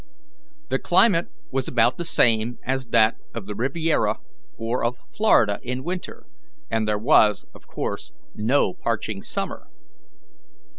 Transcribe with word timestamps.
The 0.71 0.79
climate 0.79 1.27
was 1.51 1.67
about 1.67 1.97
the 1.99 2.05
same 2.05 2.57
as 2.65 2.87
that 2.87 3.17
of 3.35 3.45
the 3.45 3.53
Riviera 3.53 4.15
or 4.57 4.83
of 4.83 4.97
Florida 5.13 5.59
in 5.61 5.83
winter, 5.83 6.25
and 6.71 6.87
there 6.87 6.97
was, 6.97 7.45
of 7.53 7.67
course, 7.67 8.11
no 8.33 8.73
parching 8.73 9.21
summer. 9.21 9.67